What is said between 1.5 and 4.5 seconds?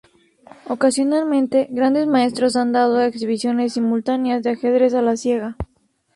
grandes maestros han dado exhibiciones simultáneas de